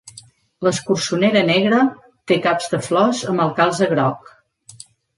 L'escurçonera 0.67 1.43
negra 1.51 1.83
té 2.33 2.39
caps 2.49 2.75
de 2.75 2.83
flors 2.91 3.23
amb 3.33 3.47
el 3.49 3.57
calze 3.63 3.93
groc. 3.97 4.37